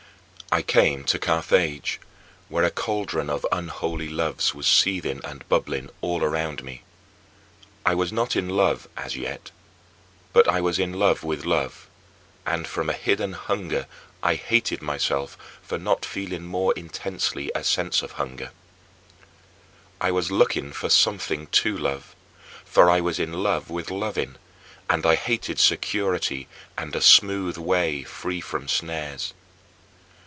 [0.53, 1.97] I came to Carthage,
[2.49, 6.83] where a caldron of unholy loves was seething and bubbling all around me.
[7.85, 9.51] I was not in love as yet,
[10.33, 11.87] but I was in love with love;
[12.45, 13.87] and, from a hidden hunger,
[14.21, 18.51] I hated myself for not feeling more intensely a sense of hunger.
[20.01, 22.13] I was looking for something to love,
[22.65, 24.35] for I was in love with loving,
[24.89, 29.33] and I hated security and a smooth way, free from snares.